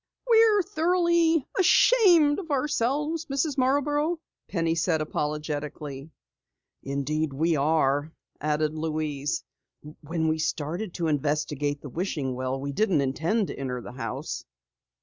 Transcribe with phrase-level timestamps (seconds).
[0.27, 3.55] "We're thoroughly ashamed of ourselves, Mrs.
[3.55, 6.09] Marborough," Penny said apologetically.
[6.81, 8.11] "Indeed we are,"
[8.41, 9.43] added Louise.
[10.01, 14.43] "When we started to investigate the wishing well we didn't intend to enter the house."